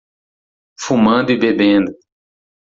Fumando 0.79 1.31
e 1.31 1.37
bebendo 1.37 1.95